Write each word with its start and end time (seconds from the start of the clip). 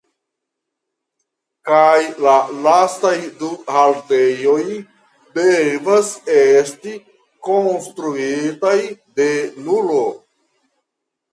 Kaj 1.69 1.97
la 2.27 2.31
lastaj 2.67 3.11
du 3.41 3.49
haltejoj 3.75 4.61
devas 5.39 6.09
esti 6.39 6.95
konstruitaj 7.49 8.73
de 9.21 9.29
nulo. 9.69 10.01